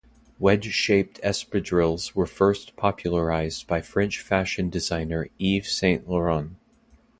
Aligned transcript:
Wedge 0.39 0.71
shaped 0.73 1.21
espadrilles 1.21 2.15
were 2.15 2.25
first 2.25 2.75
popularized 2.75 3.67
by 3.67 3.81
French 3.81 4.19
fashion 4.19 4.67
designer 4.71 5.29
Yves 5.37 5.71
Saint 5.71 6.09
Laurent. 6.09 6.53